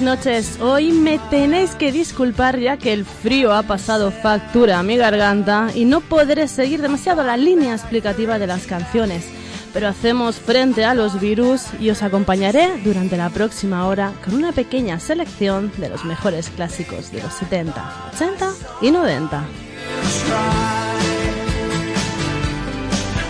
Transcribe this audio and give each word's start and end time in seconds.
noches. 0.00 0.58
Hoy 0.60 0.92
me 0.92 1.18
tenéis 1.18 1.74
que 1.74 1.92
disculpar 1.92 2.58
ya 2.58 2.76
que 2.76 2.92
el 2.92 3.04
frío 3.04 3.52
ha 3.52 3.62
pasado 3.62 4.10
factura 4.10 4.78
a 4.78 4.82
mi 4.82 4.96
garganta 4.96 5.68
y 5.74 5.84
no 5.84 6.00
podré 6.00 6.48
seguir 6.48 6.80
demasiado 6.82 7.22
la 7.22 7.36
línea 7.36 7.74
explicativa 7.74 8.38
de 8.38 8.46
las 8.46 8.66
canciones. 8.66 9.24
Pero 9.72 9.88
hacemos 9.88 10.36
frente 10.36 10.84
a 10.84 10.94
los 10.94 11.20
virus 11.20 11.66
y 11.78 11.90
os 11.90 12.02
acompañaré 12.02 12.78
durante 12.82 13.16
la 13.16 13.30
próxima 13.30 13.86
hora 13.86 14.12
con 14.24 14.34
una 14.34 14.52
pequeña 14.52 14.98
selección 15.00 15.72
de 15.76 15.88
los 15.88 16.04
mejores 16.04 16.50
clásicos 16.50 17.10
de 17.12 17.22
los 17.22 17.32
70, 17.34 18.10
80 18.14 18.52
y 18.82 18.90
90. 18.90 19.44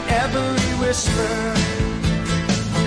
Every 0.09 0.75
whisper, 0.81 1.55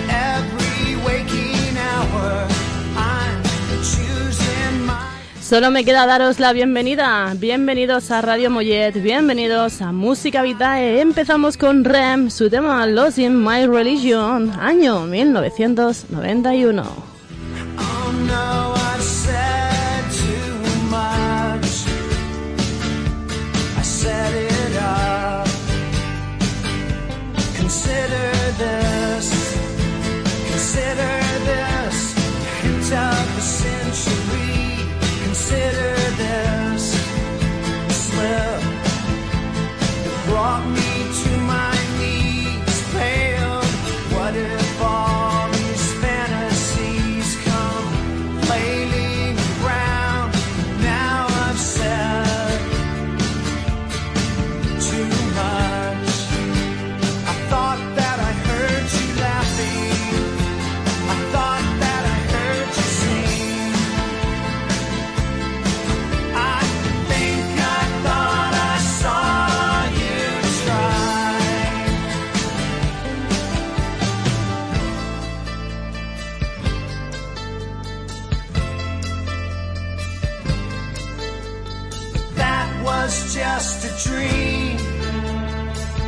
every 0.09 0.95
waking 1.05 1.77
hour, 1.77 2.33
I'm 2.33 2.49
choosing 2.49 2.49
my. 2.49 2.52
Solo 5.43 5.71
me 5.71 5.83
queda 5.83 6.05
daros 6.07 6.39
la 6.39 6.53
bienvenida. 6.53 7.33
Bienvenidos 7.35 8.11
a 8.11 8.21
Radio 8.21 8.49
Mollet, 8.49 8.93
bienvenidos 9.03 9.81
a 9.81 9.91
Música 9.91 10.41
Vitae. 10.41 11.01
Empezamos 11.01 11.57
con 11.57 11.83
Rem, 11.83 12.29
su 12.29 12.49
tema 12.49 12.85
Losing 12.87 13.43
My 13.43 13.65
Religion, 13.65 14.51
año 14.57 15.01
1991. 15.01 16.81
Oh 17.77 18.13
no, 18.25 18.73
it 24.05 24.77
up. 24.81 25.45
Consider 27.57 28.31
this. 28.57 28.92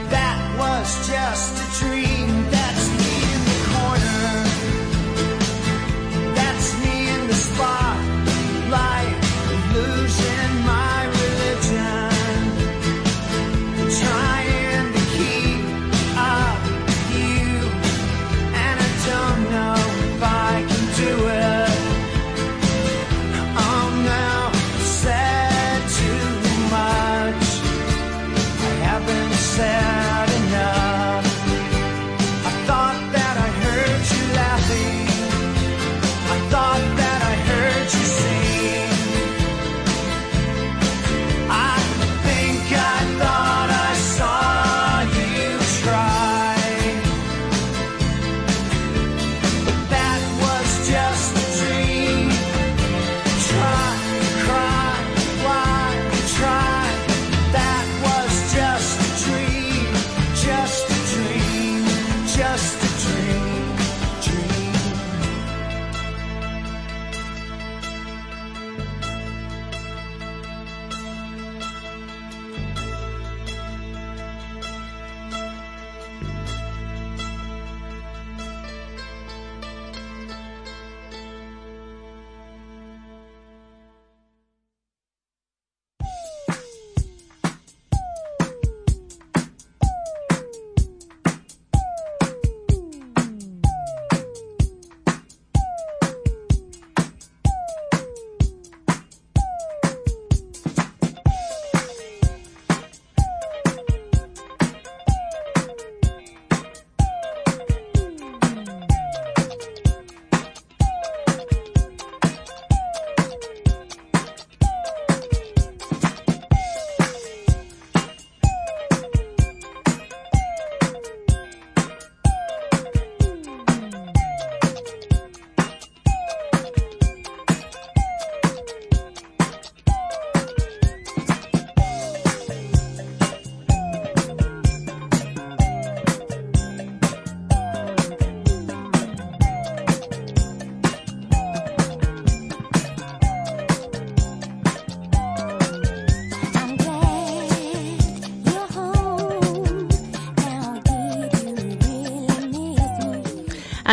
that 0.10 0.38
was 0.60 1.08
just 1.08 1.54
a 1.64 1.80
dream. 1.80 2.05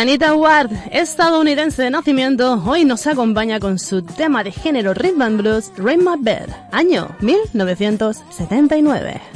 Anita 0.02 0.34
Ward, 0.34 0.72
estadounidense 0.90 1.80
de 1.80 1.90
nacimiento, 1.90 2.60
hoy 2.66 2.84
nos 2.84 3.06
acompaña 3.06 3.60
con 3.60 3.78
su 3.78 4.02
tema 4.02 4.42
de 4.42 4.50
género 4.50 4.94
Rhythm 4.94 5.22
and 5.22 5.40
Blues, 5.40 5.70
Rain 5.76 6.00
My 6.00 6.16
Bed, 6.18 6.48
año 6.72 7.14
1979. 7.20 9.31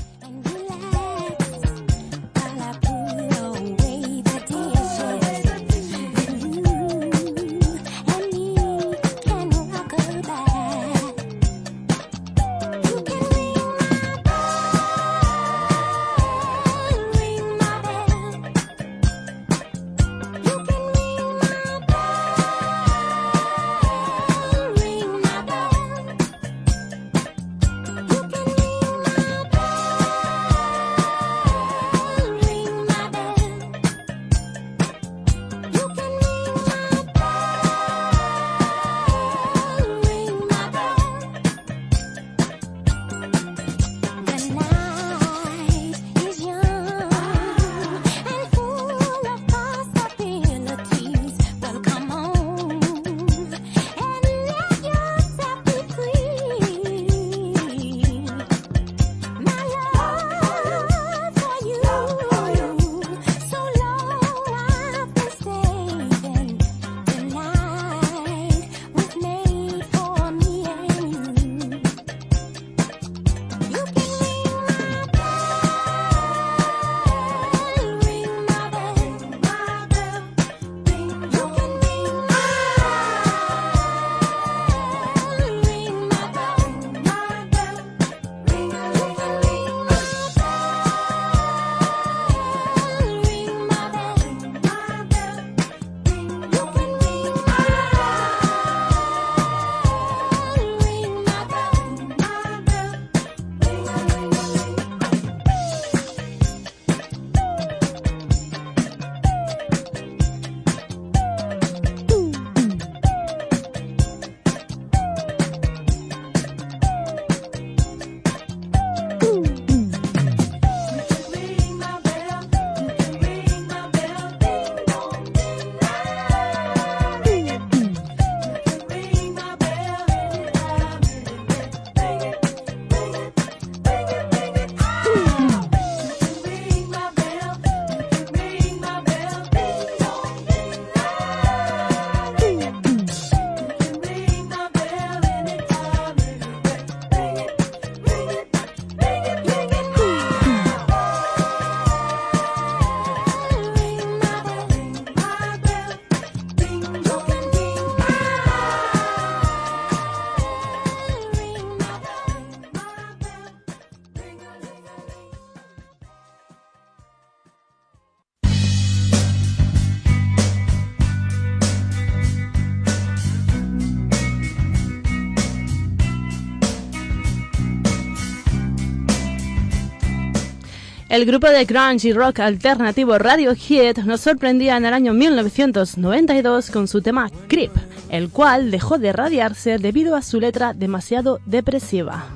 El 181.16 181.24
grupo 181.24 181.48
de 181.48 181.64
grunge 181.64 182.08
y 182.08 182.12
rock 182.12 182.40
alternativo 182.40 183.16
Radiohead 183.16 184.04
nos 184.04 184.20
sorprendía 184.20 184.76
en 184.76 184.84
el 184.84 184.92
año 184.92 185.14
1992 185.14 186.70
con 186.70 186.86
su 186.88 187.00
tema 187.00 187.30
Creep, 187.48 187.72
el 188.10 188.28
cual 188.28 188.70
dejó 188.70 188.98
de 188.98 189.14
radiarse 189.14 189.78
debido 189.78 190.14
a 190.14 190.20
su 190.20 190.40
letra 190.40 190.74
demasiado 190.74 191.40
depresiva. 191.46 192.26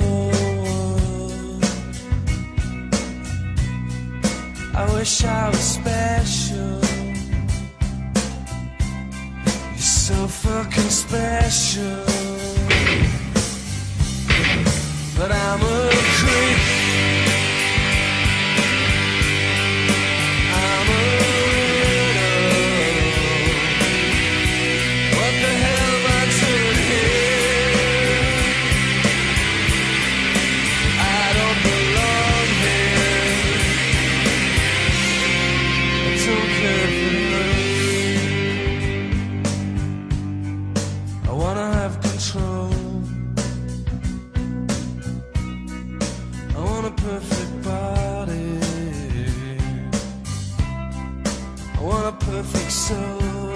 World. 0.00 1.64
I 4.74 4.94
wish 4.94 5.24
I 5.24 5.48
was 5.48 5.58
special. 5.58 6.80
You're 9.70 9.78
so 9.78 10.28
fucking 10.28 10.90
special. 10.90 12.04
But 15.16 15.32
I'm 15.32 15.62
a 15.62 15.90
creep. 16.18 16.81
I 52.20 52.40
wish 52.52 53.51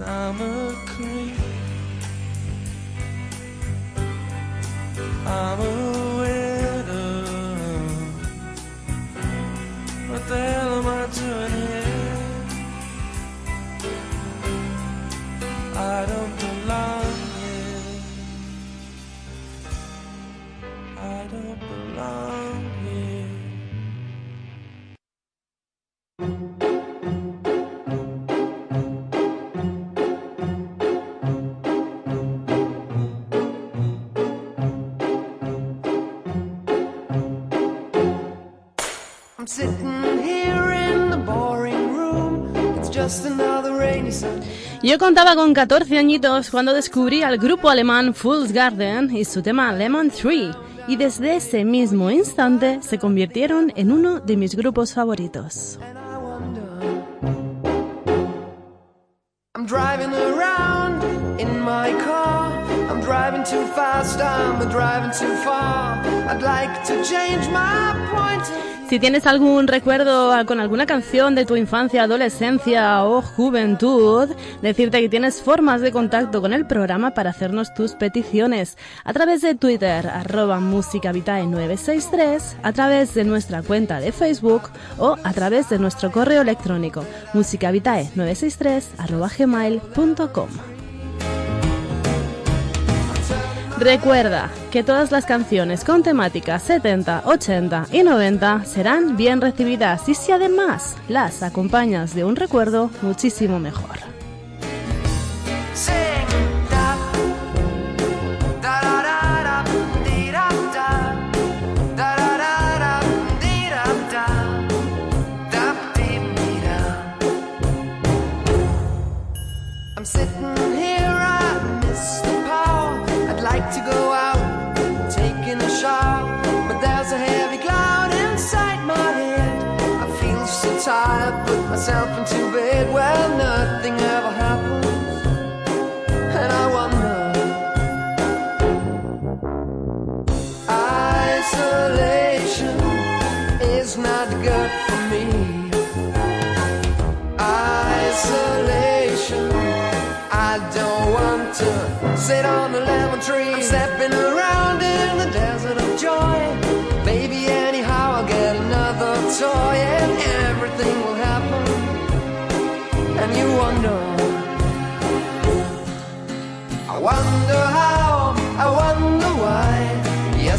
But 0.00 0.08
I'm 0.08 0.40
a 0.40 0.72
creep. 0.86 1.34
I'm 5.26 5.60
a 5.60 5.79
Yo 44.82 44.98
contaba 44.98 45.34
con 45.34 45.52
14 45.52 45.98
añitos 45.98 46.50
cuando 46.50 46.72
descubrí 46.72 47.22
al 47.22 47.38
grupo 47.38 47.68
alemán 47.68 48.14
Fool's 48.14 48.52
Garden 48.52 49.14
y 49.14 49.24
su 49.24 49.42
tema 49.42 49.72
Lemon 49.72 50.10
Tree, 50.10 50.50
y 50.88 50.96
desde 50.96 51.36
ese 51.36 51.64
mismo 51.64 52.10
instante 52.10 52.80
se 52.82 52.98
convirtieron 52.98 53.72
en 53.76 53.92
uno 53.92 54.20
de 54.20 54.36
mis 54.36 54.54
grupos 54.54 54.94
favoritos. 54.94 55.78
I'm 62.90 63.00
driving 63.02 63.44
too 63.44 63.64
fast, 63.68 64.20
I'm 64.20 64.68
driving 64.68 65.12
too 65.12 65.32
far. 65.44 66.04
I'd 66.28 66.42
like 66.42 66.82
to 66.86 67.00
change 67.04 67.48
my 67.52 67.94
point. 68.10 68.42
Si 68.88 68.98
tienes 68.98 69.28
algún 69.28 69.68
recuerdo 69.68 70.32
con 70.44 70.58
alguna 70.58 70.86
canción 70.86 71.36
de 71.36 71.44
tu 71.44 71.54
infancia, 71.54 72.02
adolescencia 72.02 73.04
o 73.04 73.22
juventud, 73.22 74.28
decirte 74.60 75.00
que 75.00 75.08
tienes 75.08 75.40
formas 75.40 75.82
de 75.82 75.92
contacto 75.92 76.40
con 76.40 76.52
el 76.52 76.66
programa 76.66 77.14
para 77.14 77.30
hacernos 77.30 77.72
tus 77.74 77.92
peticiones 77.92 78.76
a 79.04 79.12
través 79.12 79.42
de 79.42 79.54
Twitter, 79.54 80.08
arroba 80.08 80.58
musicavitae963, 80.58 82.56
a 82.60 82.72
través 82.72 83.14
de 83.14 83.22
nuestra 83.22 83.62
cuenta 83.62 84.00
de 84.00 84.10
Facebook 84.10 84.62
o 84.98 85.16
a 85.22 85.32
través 85.32 85.68
de 85.68 85.78
nuestro 85.78 86.10
correo 86.10 86.42
electrónico 86.42 87.04
musicavitae963 87.34 88.82
arroba 88.98 89.30
gmail.com. 89.38 90.79
Recuerda 93.80 94.50
que 94.70 94.84
todas 94.84 95.10
las 95.10 95.24
canciones 95.24 95.84
con 95.84 96.02
temática 96.02 96.58
70, 96.58 97.22
80 97.24 97.86
y 97.92 98.02
90 98.02 98.66
serán 98.66 99.16
bien 99.16 99.40
recibidas 99.40 100.06
y 100.06 100.14
si 100.14 100.32
además 100.32 100.96
las 101.08 101.42
acompañas 101.42 102.14
de 102.14 102.24
un 102.24 102.36
recuerdo, 102.36 102.90
muchísimo 103.00 103.58
mejor. 103.58 103.99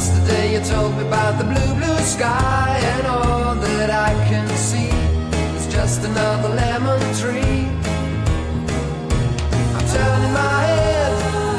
Yesterday 0.02 0.54
you 0.54 0.62
told 0.66 0.98
me 0.98 1.04
about 1.06 1.38
the 1.38 1.44
blue, 1.44 1.76
blue 1.76 2.00
sky, 2.00 2.76
and 2.94 3.06
all 3.06 3.54
that 3.54 3.92
I 3.92 4.14
can 4.28 4.48
see 4.58 4.90
is 5.56 5.72
just 5.72 6.04
another 6.04 6.50
lemon 6.50 7.00
tree. 7.22 7.70
I'm 9.78 9.86
turning 9.94 10.34
my 10.34 10.58
head 10.74 11.14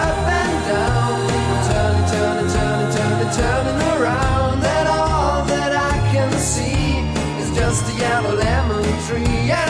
up 0.08 0.26
and 0.42 0.58
down, 0.66 1.22
I'm 1.54 1.62
turning, 1.70 2.06
turning, 2.10 2.50
turning, 2.50 2.90
turning, 2.96 3.32
turning 3.38 3.80
around, 3.94 4.58
and 4.58 4.88
all 4.88 5.44
that 5.44 5.72
I 5.92 5.94
can 6.10 6.32
see 6.32 6.98
is 7.38 7.54
just 7.54 7.88
a 7.94 7.96
yellow 7.96 8.34
lemon 8.34 8.82
tree. 9.06 9.52
And 9.54 9.61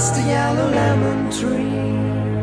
just 0.00 0.16
a 0.16 0.22
yellow 0.22 0.70
lemon 0.70 1.30
tree. 1.30 2.39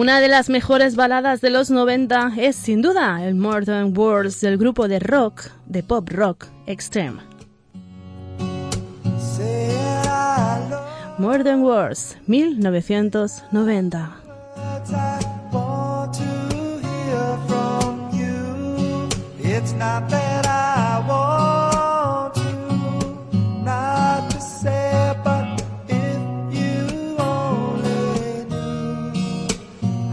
Una 0.00 0.18
de 0.18 0.28
las 0.28 0.48
mejores 0.48 0.96
baladas 0.96 1.42
de 1.42 1.50
los 1.50 1.68
90 1.70 2.32
es 2.38 2.56
sin 2.56 2.80
duda 2.80 3.22
el 3.22 3.34
More 3.34 3.66
Than 3.66 3.94
Words 3.94 4.40
del 4.40 4.56
grupo 4.56 4.88
de 4.88 4.98
rock, 4.98 5.50
de 5.66 5.82
pop 5.82 6.08
rock 6.08 6.46
Extreme. 6.66 7.20
Than 11.44 11.62
Words, 11.62 12.16
1990. 12.26 14.10
words 14.56 14.90
I 14.90 15.20
want 15.52 16.14
to 16.14 16.80
hear 16.80 17.36
from 17.46 18.08
you. 18.10 19.06
It's 19.38 19.74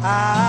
how 0.07 0.46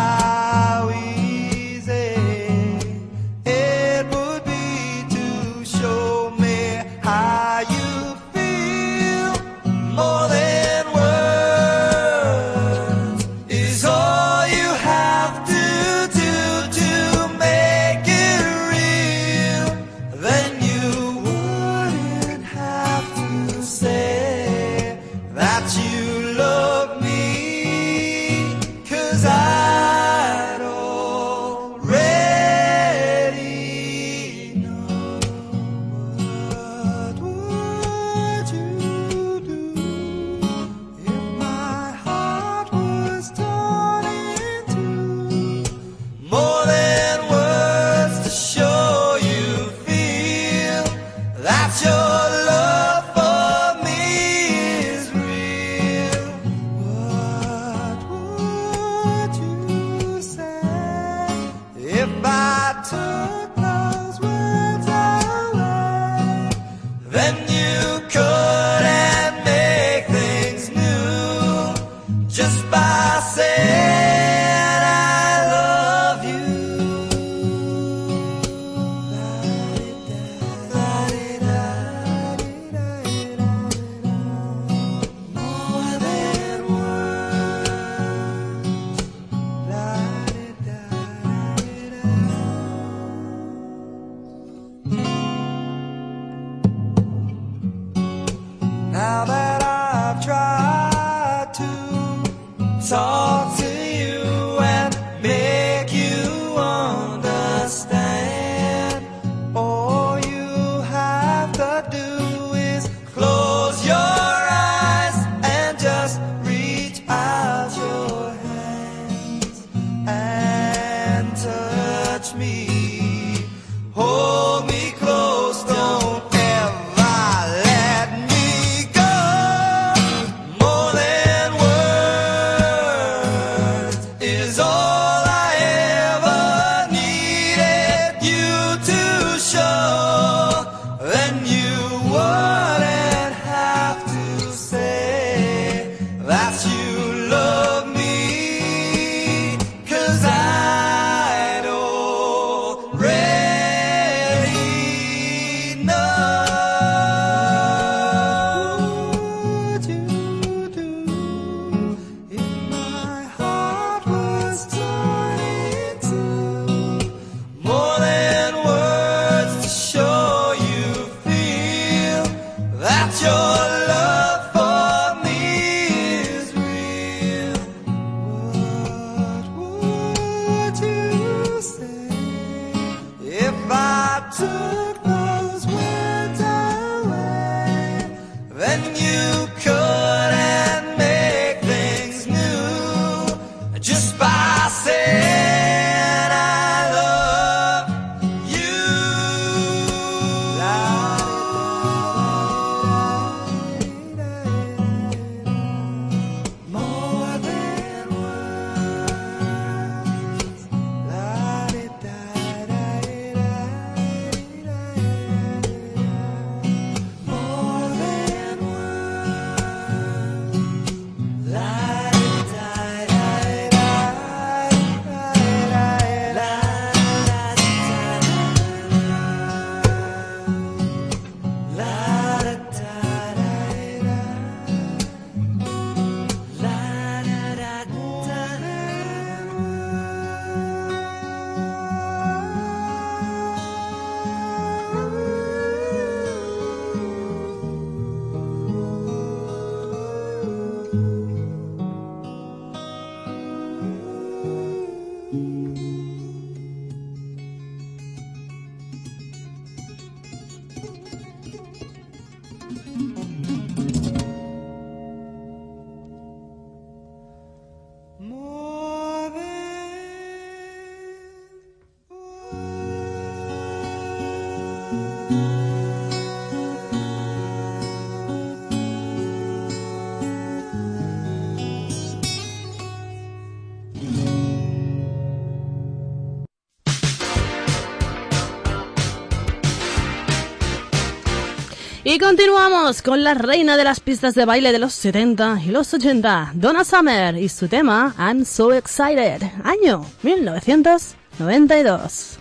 Y 292.11 292.19
continuamos 292.19 293.03
con 293.03 293.23
la 293.23 293.35
reina 293.35 293.77
de 293.77 293.85
las 293.85 294.01
pistas 294.01 294.35
de 294.35 294.47
baile 294.47 294.73
de 294.73 294.79
los 294.79 294.95
70 294.95 295.61
y 295.67 295.69
los 295.69 295.93
80, 295.93 296.53
Donna 296.55 296.83
Summer, 296.83 297.37
y 297.37 297.51
su 297.51 297.69
tema 297.69 298.15
I'm 298.19 298.47
So 298.47 298.73
Excited, 298.73 299.43
año 299.63 300.07
1992. 300.23 302.39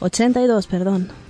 82, 0.00 0.66
perdón. 0.66 1.23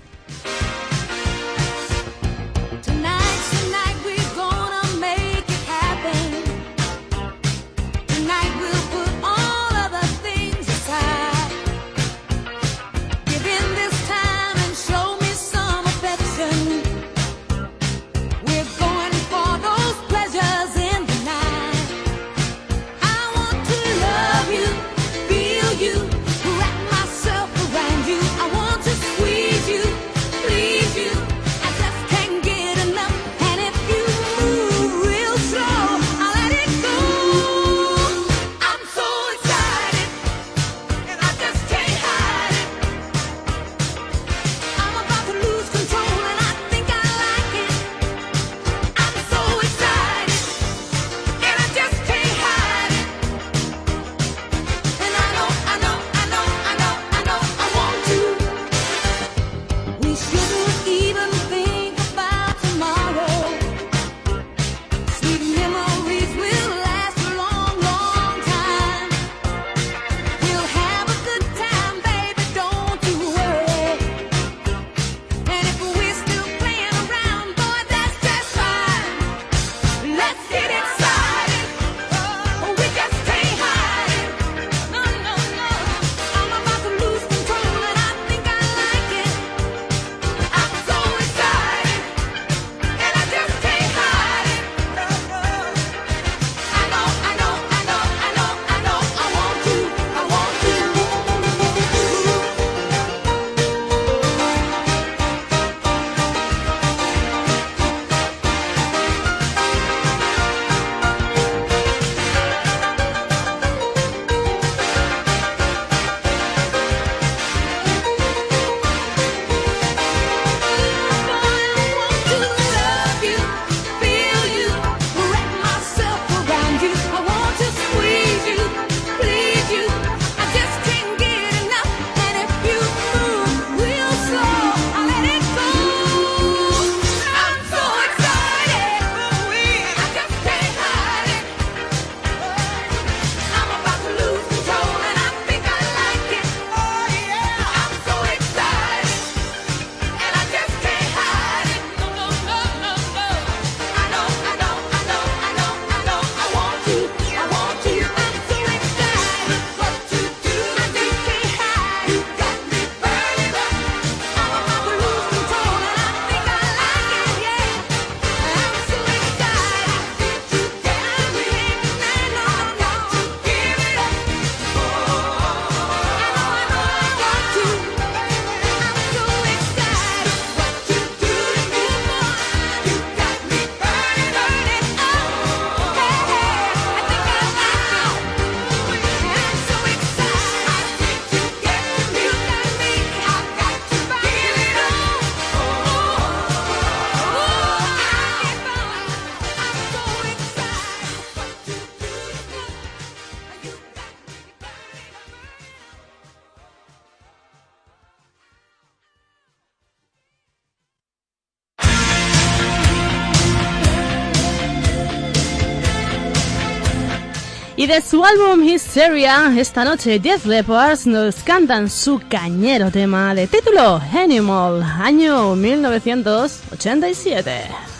Y 217.85 217.87
de 217.87 218.01
su 218.01 218.25
álbum 218.25 218.65
Hysteria, 218.65 219.53
esta 219.59 219.85
noche 219.85 220.19
Jeff 220.19 220.47
Lepers 220.47 221.07
nos 221.07 221.35
cantan 221.45 221.91
su 221.91 222.19
cañero 222.31 222.91
tema 222.91 223.35
de 223.35 223.47
título 223.47 224.01
Animal, 224.11 224.83
año 224.83 225.55
1987. 225.55 227.94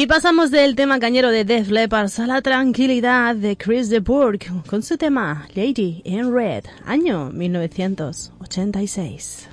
Y 0.00 0.06
pasamos 0.06 0.50
del 0.50 0.76
tema 0.76 0.98
cañero 0.98 1.30
de 1.30 1.44
Def 1.44 1.68
Leppard 1.68 2.10
a 2.20 2.26
la 2.26 2.40
tranquilidad 2.40 3.36
de 3.36 3.58
Chris 3.58 3.90
de 3.90 4.00
Burke 4.00 4.50
con 4.66 4.82
su 4.82 4.96
tema 4.96 5.46
Lady 5.54 6.00
in 6.06 6.32
Red, 6.32 6.64
año 6.86 7.30
1986. 7.34 9.46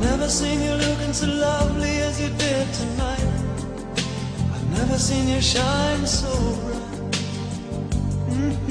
never 0.00 0.28
seen 0.28 0.62
you 0.62 0.72
looking 0.74 1.12
so 1.12 1.26
lovely 1.26 2.02
as 2.06 2.20
you 2.20 2.28
did 2.38 2.72
tonight. 2.72 3.18
I've 4.54 4.70
never 4.78 4.96
seen 4.96 5.28
you 5.28 5.40
shine 5.40 6.06
so 6.06 6.30
bright. 6.62 7.10
Mm 8.30 8.52
-hmm. 8.52 8.70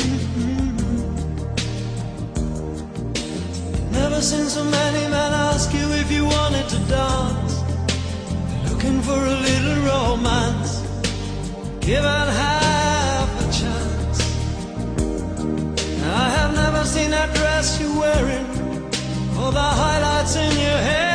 Never 3.92 4.22
seen 4.22 4.50
so 4.50 4.64
many 4.64 5.10
men 5.10 5.34
ask 5.52 5.74
you 5.74 5.92
if 6.02 6.10
you 6.10 6.26
wanted 6.26 6.70
to 6.70 6.79
given 11.90 12.28
half 12.44 13.30
a 13.42 13.52
chance. 13.60 14.20
I 16.04 16.30
have 16.38 16.54
never 16.54 16.84
seen 16.86 17.10
that 17.10 17.34
dress 17.34 17.82
you're 17.82 18.00
wearing 18.00 18.46
or 19.40 19.52
the 19.52 19.70
highlights 19.82 20.36
in 20.36 20.52
your 20.52 20.82
hair. 20.90 21.09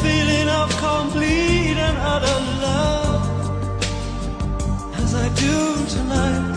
feeling 0.00 0.48
of 0.48 0.70
complete 0.78 1.76
and 1.86 1.96
utter 1.98 2.38
love 2.66 3.24
as 4.94 5.14
I 5.14 5.28
do 5.34 5.86
tonight. 5.86 6.51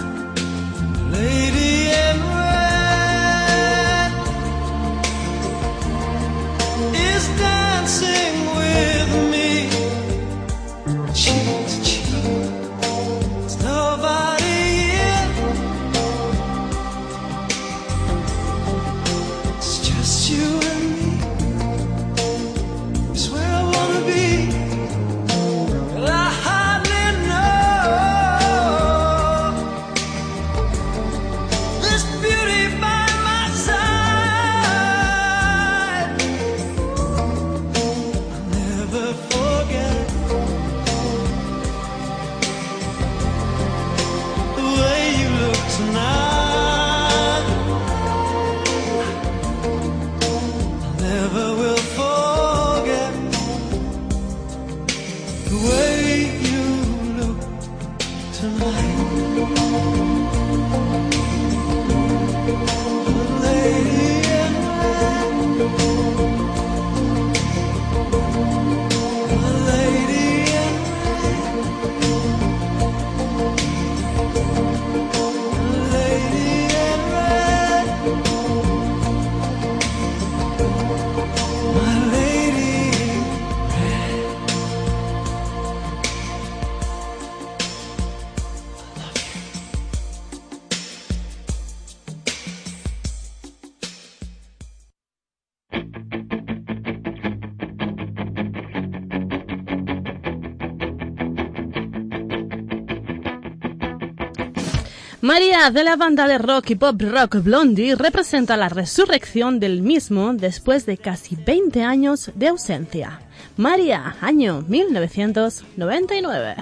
María 105.26 105.72
de 105.72 105.84
la 105.84 105.96
banda 105.96 106.28
de 106.28 106.38
rock 106.38 106.70
y 106.70 106.76
pop 106.76 107.02
rock 107.02 107.38
Blondie 107.42 107.96
representa 107.96 108.56
la 108.58 108.70
resurrección 108.70 109.60
del 109.60 109.82
mismo 109.82 110.36
después 110.36 110.86
de 110.86 111.00
casi 111.00 111.36
20 111.36 111.82
años 111.82 112.30
de 112.36 112.50
ausencia. 112.50 113.22
María, 113.58 114.18
año 114.22 114.64
1999. 114.68 116.58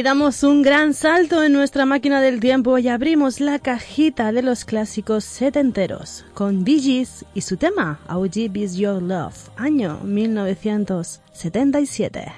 Y 0.00 0.02
damos 0.02 0.42
un 0.44 0.62
gran 0.62 0.94
salto 0.94 1.44
en 1.44 1.52
nuestra 1.52 1.84
máquina 1.84 2.22
del 2.22 2.40
tiempo 2.40 2.78
y 2.78 2.88
abrimos 2.88 3.38
la 3.38 3.58
cajita 3.58 4.32
de 4.32 4.40
los 4.40 4.64
clásicos 4.64 5.24
setenteros 5.24 6.24
con 6.32 6.64
Bee 6.64 7.06
y 7.34 7.40
su 7.42 7.58
tema 7.58 8.00
How 8.08 8.26
Deep 8.26 8.56
Is 8.56 8.76
Your 8.76 9.02
Love, 9.02 9.50
año 9.58 10.00
1977. 10.02 12.32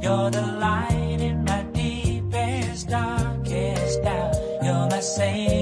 You're 0.00 0.30
the 0.30 0.40
light 0.40 1.18
in 1.20 1.44
my 1.44 1.62
deepest, 1.74 2.88
darkest 2.88 4.02
doubt. 4.02 4.34
You're 4.62 4.88
my 4.88 5.00
savior. 5.00 5.59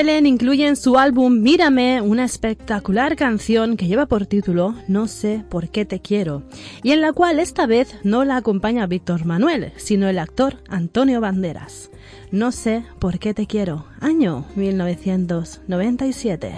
Belén 0.00 0.24
incluye 0.24 0.66
en 0.66 0.76
su 0.76 0.96
álbum 0.96 1.42
Mírame 1.42 2.00
una 2.00 2.24
espectacular 2.24 3.16
canción 3.16 3.76
que 3.76 3.86
lleva 3.86 4.06
por 4.06 4.24
título 4.24 4.74
No 4.88 5.06
sé 5.08 5.44
por 5.50 5.68
qué 5.68 5.84
te 5.84 6.00
quiero, 6.00 6.42
y 6.82 6.92
en 6.92 7.02
la 7.02 7.12
cual 7.12 7.38
esta 7.38 7.66
vez 7.66 7.94
no 8.02 8.24
la 8.24 8.38
acompaña 8.38 8.86
Víctor 8.86 9.26
Manuel, 9.26 9.74
sino 9.76 10.08
el 10.08 10.18
actor 10.18 10.56
Antonio 10.70 11.20
Banderas. 11.20 11.90
No 12.30 12.50
sé 12.50 12.82
por 12.98 13.18
qué 13.18 13.34
te 13.34 13.46
quiero, 13.46 13.84
año 14.00 14.46
1997. 14.56 16.54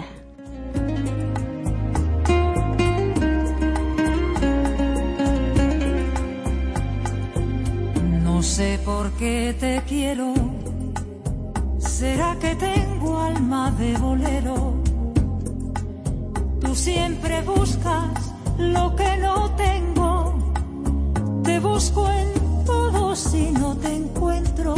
No 8.23 8.41
sé 8.41 8.79
por 8.85 9.11
qué 9.17 9.53
te 9.59 9.81
quiero. 9.85 10.62
¿Será 11.99 12.35
que 12.39 12.55
tengo 12.55 13.19
alma 13.19 13.69
de 13.77 13.95
bolero? 13.97 14.73
Tú 16.59 16.73
siempre 16.73 17.43
buscas 17.43 18.33
lo 18.57 18.95
que 18.95 19.17
no 19.17 19.51
tengo. 19.51 20.11
Te 21.43 21.59
busco 21.59 22.09
en 22.09 22.65
todo 22.65 23.15
si 23.15 23.51
no 23.51 23.77
te 23.77 23.95
encuentro. 23.95 24.73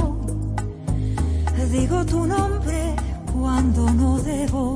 Digo 1.72 2.06
tu 2.06 2.26
nombre 2.26 2.96
cuando 3.32 3.90
no 3.92 4.20
debo. 4.20 4.76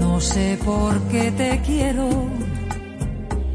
No 0.00 0.18
sé 0.18 0.58
por 0.64 0.98
qué 1.10 1.30
te 1.32 1.60
quiero. 1.60 2.08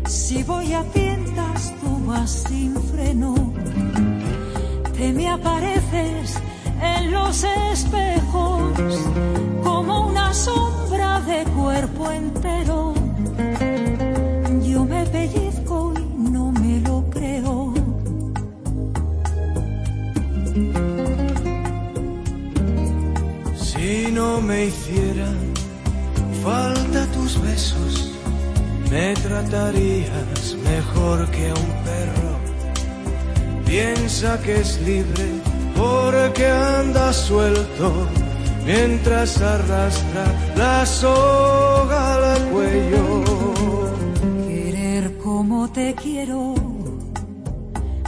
Si 0.05 0.43
voy 0.43 0.74
a 0.74 0.84
tientas, 0.84 1.72
vas 2.05 2.43
sin 2.47 2.75
freno. 2.75 3.35
Te 4.97 5.11
me 5.13 5.29
apareces 5.29 6.39
en 6.81 7.11
los 7.11 7.43
espejos 7.43 8.79
como 9.63 10.07
una 10.07 10.33
sombra 10.33 11.21
de 11.21 11.43
cuerpo 11.45 12.11
entero. 12.11 12.93
Yo 14.63 14.85
me 14.85 15.05
pellizco 15.05 15.93
y 15.97 16.29
no 16.29 16.51
me 16.51 16.79
lo 16.81 17.03
creo. 17.09 17.73
Si 23.55 24.11
no 24.11 24.41
me 24.41 24.65
hicieran 24.65 25.53
falta 26.43 27.05
tus 27.13 27.41
besos, 27.41 28.11
me 28.91 29.13
tratarías 29.15 30.55
mejor 30.63 31.29
que 31.31 31.49
a 31.49 31.53
un. 31.53 31.72
Piensa 33.74 34.39
que 34.39 34.61
es 34.61 34.80
libre 34.82 35.26
porque 35.76 36.47
anda 36.47 37.11
suelto 37.11 38.07
mientras 38.63 39.41
arrastra 39.41 40.26
la 40.55 40.86
soga 40.86 42.34
al 42.36 42.49
cuello. 42.49 43.24
Querer 44.47 45.17
como 45.17 45.71
te 45.71 45.95
quiero 45.95 46.53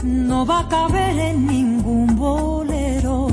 no 0.04 0.46
va 0.46 0.60
a 0.60 0.68
caber 0.68 1.18
en 1.18 1.48
ningún 1.48 2.14
bolero. 2.14 3.26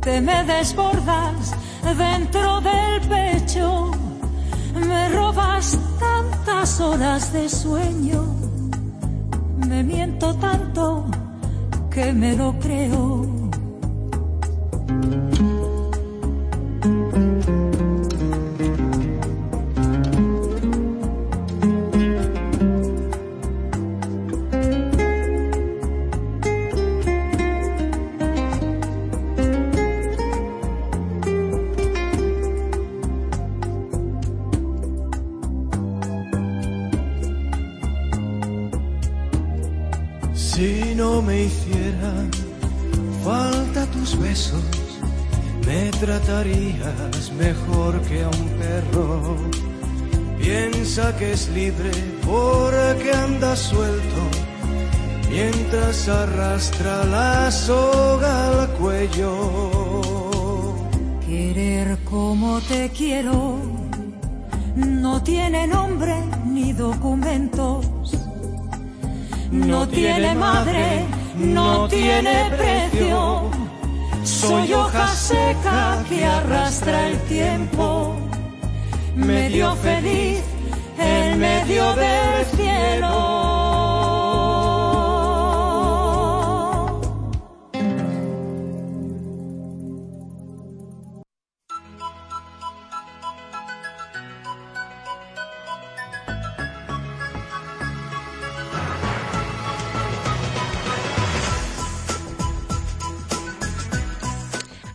Te 0.00 0.20
me 0.20 0.42
desbordas 0.42 1.54
dentro 1.84 2.60
del 2.62 3.00
pecho, 3.08 3.92
me 4.74 5.08
robas 5.10 5.78
tantas 6.00 6.80
horas 6.80 7.32
de 7.32 7.48
sueño, 7.48 8.29
miento 10.20 10.34
tanto 10.38 11.06
que 11.90 12.12
me 12.12 12.36
lo 12.36 12.52
creo. 12.58 13.29
Piensa 51.00 51.16
que 51.16 51.32
es 51.32 51.48
libre 51.50 51.90
porque 52.26 53.10
anda 53.12 53.56
suelto 53.56 54.22
mientras 55.30 56.08
arrastra 56.08 57.04
la 57.06 57.50
soga 57.50 58.48
al 58.48 58.68
cuello. 58.72 60.02
Querer 61.26 61.96
como 62.04 62.60
te 62.60 62.90
quiero 62.90 63.56
no 64.76 65.22
tiene 65.22 65.66
nombre 65.66 66.16
ni 66.44 66.74
documentos. 66.74 67.86
No 69.50 69.88
tiene 69.88 70.34
madre, 70.34 71.06
no 71.36 71.88
tiene 71.88 72.50
precio. 72.58 73.50
Soy 74.22 74.72
hoja 74.74 75.08
seca 75.14 76.04
que 76.08 76.26
arrastra 76.26 77.08
el 77.08 77.18
tiempo. 77.20 78.16
Medio 79.16 79.74
feliz 79.76 80.49
en 81.00 81.38
medio 81.38 81.94
del 81.94 82.46
cielo. 82.56 83.29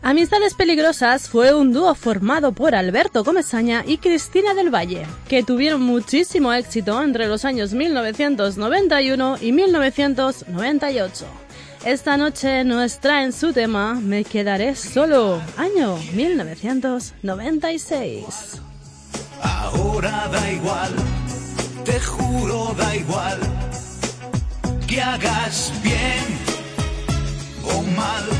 Amistades 0.07 0.53
Peligrosas 0.53 1.27
fue 1.27 1.55
un 1.55 1.73
dúo 1.73 1.95
formado 1.95 2.51
por 2.51 2.75
Alberto 2.75 3.23
Comesaña 3.23 3.83
y 3.87 3.97
Cristina 3.97 4.53
del 4.53 4.69
Valle, 4.69 5.07
que 5.27 5.41
tuvieron 5.41 5.81
muchísimo 5.81 6.53
éxito 6.53 7.01
entre 7.01 7.25
los 7.25 7.43
años 7.43 7.73
1991 7.73 9.39
y 9.41 9.51
1998. 9.51 11.25
Esta 11.85 12.17
noche 12.17 12.63
nos 12.63 12.99
traen 12.99 13.33
su 13.33 13.51
tema 13.51 13.95
Me 13.95 14.23
quedaré 14.23 14.75
solo, 14.75 15.41
año 15.57 15.97
1996. 16.13 18.61
Ahora 19.41 20.29
da 20.31 20.51
igual, 20.51 20.93
te 21.83 21.99
juro 21.99 22.75
da 22.77 22.95
igual, 22.95 23.39
que 24.85 25.01
hagas 25.01 25.73
bien 25.81 26.25
o 27.63 27.81
mal. 27.97 28.34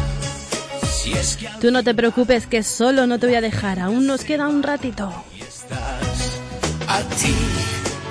Tú 1.62 1.72
no 1.72 1.84
te 1.84 1.94
preocupes 1.94 2.48
que 2.48 2.64
solo 2.64 3.08
no 3.08 3.20
te 3.20 3.28
voy 3.28 3.36
a 3.36 3.42
dejar, 3.42 3.80
aún 3.80 4.08
nos 4.08 4.24
queda 4.24 4.48
un 4.48 4.64
ratito. 4.64 5.12
estás 5.40 6.40
a 6.88 7.02
ti, 7.16 7.36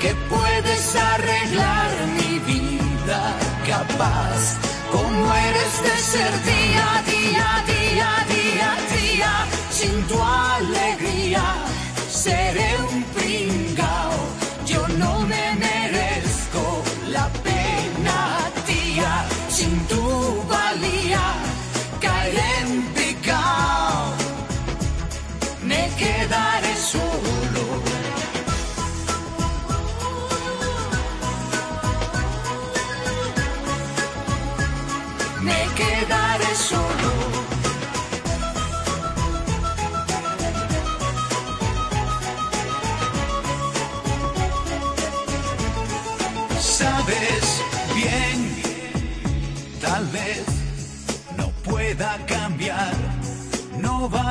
que 0.01 0.15
puedes 0.29 0.97
arreglar 0.97 1.91
mi 2.17 2.39
vida, 2.41 3.37
capaz 3.67 4.59
como 4.91 5.35
eres 5.35 5.83
de 5.83 5.97
ser 6.13 6.33
día, 6.45 7.03
día, 7.07 7.65
día, 7.67 8.11
día, 8.29 8.77
día, 8.97 9.33
sin 9.71 10.03
tu 10.09 10.23
alegría 10.23 11.65
seré 12.25 12.71
un 12.93 13.03
pringao, 13.15 14.13
yo 14.67 14.87
no 14.99 15.21
me 15.21 15.44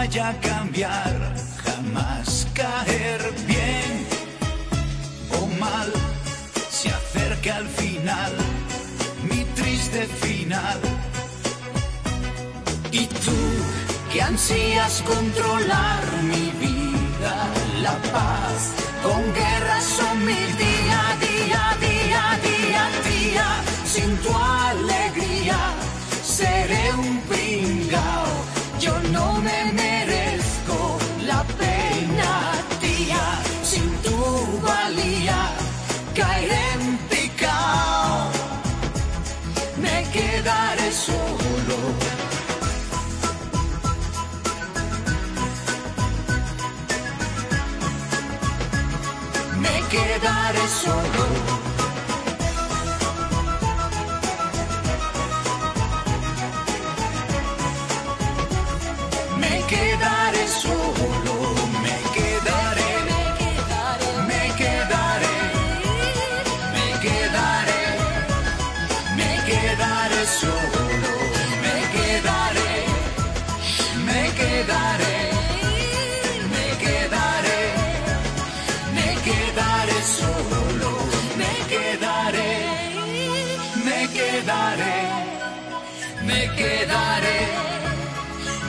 vaya 0.03 0.29
a 0.29 0.33
cambiar, 0.41 1.15
jamás 1.63 2.45
caer 2.53 3.21
bien 3.47 3.93
o 5.39 5.47
mal, 5.63 5.89
se 6.69 6.89
acerca 6.89 7.55
al 7.55 7.69
final, 7.69 8.33
mi 9.29 9.45
triste 9.59 10.01
final. 10.25 10.79
Y 12.91 13.05
tú 13.25 13.39
que 14.11 14.21
ansías 14.21 15.01
controlar 15.03 16.03
mi 16.31 16.47
vida, 16.65 17.35
la 17.81 17.95
paz, 18.11 18.61
con 19.03 19.21
guerras 19.33 19.83
son. 19.85 20.13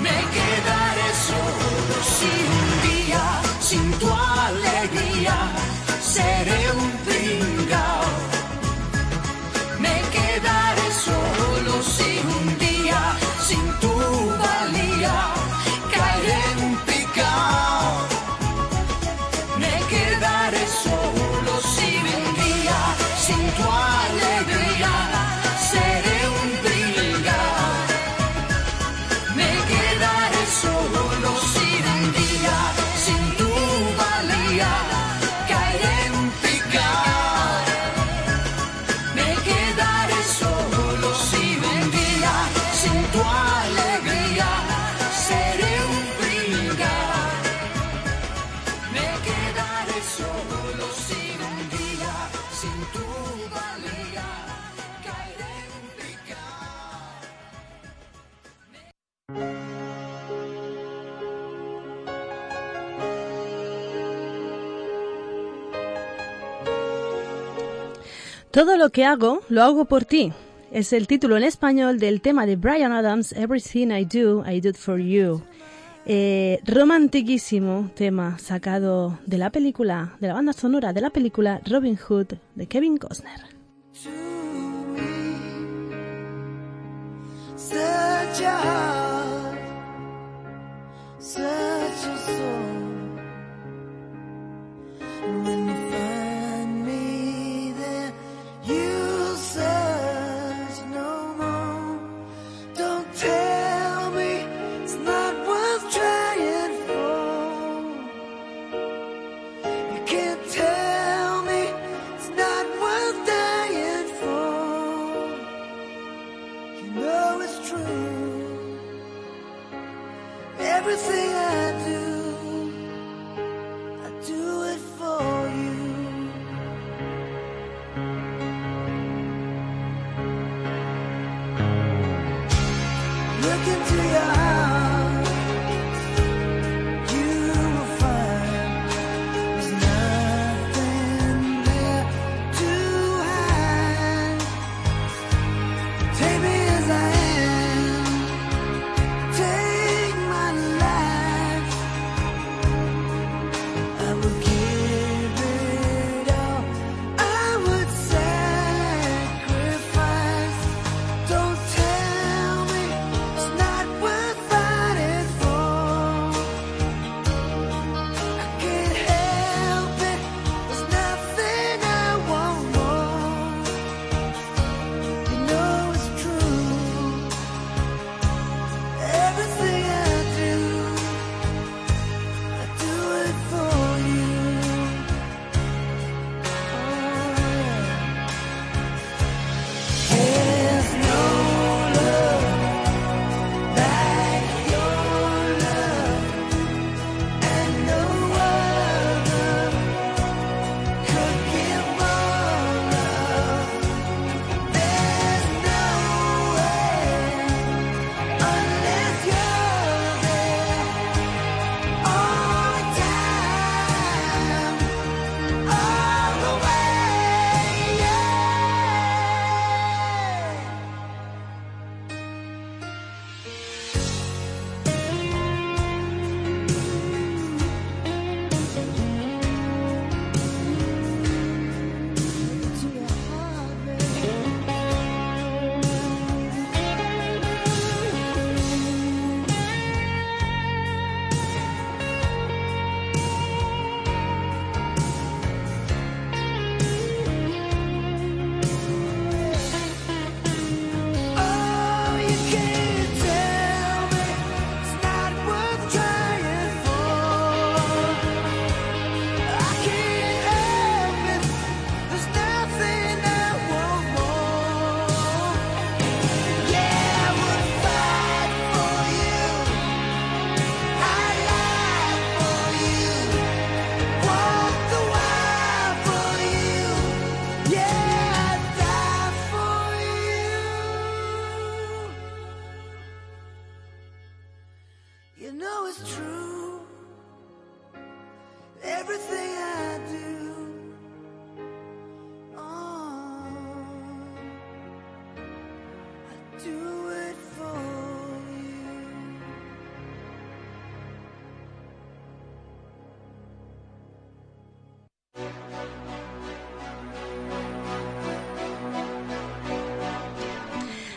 me 0.01 0.17
quedaré 0.35 1.09
solo 1.29 1.69
si 2.17 2.31
un 2.59 2.71
día 2.89 3.25
sin 3.61 3.93
tu 3.99 4.09
alegría. 4.09 5.37
Seré 6.01 6.71
un 6.71 6.94
Todo 68.55 68.77
lo 68.77 68.91
que 68.91 69.05
hago, 69.05 69.41
lo 69.49 69.65
hago 69.65 69.85
por 69.87 70.05
ti. 70.05 70.33
Es 70.71 70.93
el 70.93 71.09
título 71.09 71.37
en 71.37 71.43
español 71.43 71.99
del 71.99 72.21
tema 72.21 72.47
de 72.47 72.55
Brian 72.55 72.93
Adams, 72.93 73.33
Everything 73.33 73.89
I 73.89 74.05
Do, 74.05 74.49
I 74.49 74.61
Do 74.61 74.69
It 74.69 74.77
For 74.77 75.01
You. 75.01 75.43
Eh, 76.07 76.61
romantiquísimo 76.65 77.91
tema 77.97 78.39
sacado 78.39 79.19
de 79.27 79.39
la 79.39 79.51
película, 79.51 80.15
de 80.21 80.29
la 80.29 80.35
banda 80.35 80.53
sonora 80.53 80.93
de 80.93 81.01
la 81.01 81.11
película 81.11 81.63
Robin 81.67 81.97
Hood 81.97 82.35
de 82.55 82.67
Kevin 82.69 82.97
Costner. 82.97 83.41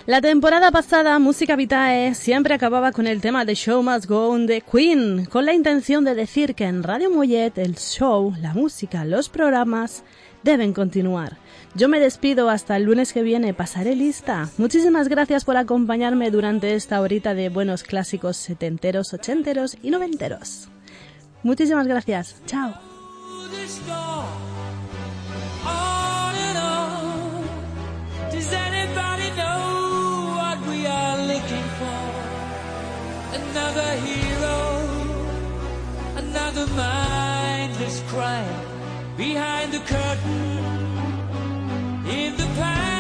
La 0.08 0.22
temporada 0.22 0.72
pasada, 0.72 1.20
Música 1.20 1.58
Vitae 1.58 2.16
siempre 2.16 2.54
acababa 2.54 2.94
con 2.94 3.08
el 3.08 3.20
tema 3.20 3.44
de 3.44 3.56
Show 3.56 3.84
Must 3.84 4.06
Go 4.06 4.30
On 4.30 4.48
de 4.48 4.62
Queen, 4.62 5.26
con 5.26 5.46
la 5.46 5.54
intención 5.54 6.06
de 6.06 6.16
decir 6.16 6.56
que 6.56 6.64
en 6.64 6.82
Radio 6.82 7.12
Mollet 7.12 7.58
el 7.58 7.76
show, 7.76 8.34
la 8.40 8.54
música, 8.54 9.04
los 9.04 9.28
programas 9.28 10.06
deben 10.44 10.72
continuar. 10.72 11.36
Yo 11.76 11.90
me 11.90 12.00
despido 12.00 12.50
hasta 12.50 12.78
el 12.78 12.84
lunes 12.84 13.12
que 13.12 13.22
viene, 13.22 13.54
pasaré 13.54 13.98
lista. 13.98 14.50
Muchísimas 14.58 15.10
gracias 15.10 15.44
por 15.44 15.58
acompañarme 15.58 16.32
durante 16.32 16.74
esta 16.74 17.02
horita 17.02 17.34
de 17.34 17.50
buenos 17.50 17.84
clásicos 17.84 18.38
setenteros, 18.38 19.14
ochenteros 19.14 19.78
y 19.84 19.90
noventeros. 19.90 20.70
Muchísimas 21.44 21.86
gracias, 21.86 22.42
chao. 22.46 22.74
the 36.52 36.68
mindless 36.68 38.02
crying 38.08 38.66
behind 39.18 39.74
the 39.74 39.80
curtain 39.80 40.58
in 42.08 42.38
the 42.38 42.46
past. 42.56 42.97